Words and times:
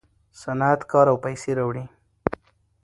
صنعت 0.41 0.81
کار 0.91 1.05
او 1.11 1.17
پیسې 1.25 1.51
راوړي. 1.57 1.85